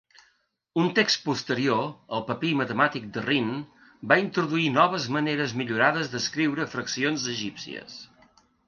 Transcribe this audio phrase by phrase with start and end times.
[0.83, 1.83] Un text posterior,
[2.19, 3.77] el papir matemàtic de Rhind,
[4.13, 8.05] va introduir noves maneres millorades d'escriure fraccions egípcies.